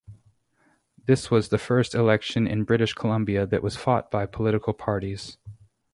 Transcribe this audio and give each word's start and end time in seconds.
This 1.05 1.29
was 1.29 1.49
the 1.49 1.59
first 1.59 1.93
election 1.93 2.47
in 2.47 2.63
British 2.63 2.95
Columbia 2.95 3.45
that 3.45 3.61
was 3.61 3.75
fought 3.75 4.09
by 4.09 4.25
political 4.25 4.73
parties. 4.73 5.37